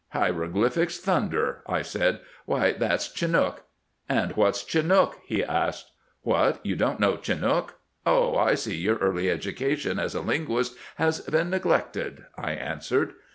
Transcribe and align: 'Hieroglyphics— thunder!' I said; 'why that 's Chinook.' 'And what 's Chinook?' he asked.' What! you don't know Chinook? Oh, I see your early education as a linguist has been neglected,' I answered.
'Hieroglyphics— 0.15 0.97
thunder!' 0.97 1.61
I 1.77 1.83
said; 1.83 2.21
'why 2.47 2.71
that 2.71 3.03
's 3.03 3.11
Chinook.' 3.13 3.65
'And 4.09 4.31
what 4.31 4.55
's 4.55 4.63
Chinook?' 4.63 5.19
he 5.27 5.43
asked.' 5.43 5.91
What! 6.23 6.59
you 6.65 6.75
don't 6.75 6.99
know 6.99 7.17
Chinook? 7.17 7.75
Oh, 8.03 8.35
I 8.35 8.55
see 8.55 8.77
your 8.77 8.95
early 8.97 9.29
education 9.29 9.99
as 9.99 10.15
a 10.15 10.21
linguist 10.21 10.75
has 10.95 11.19
been 11.21 11.51
neglected,' 11.51 12.25
I 12.35 12.53
answered. 12.53 13.13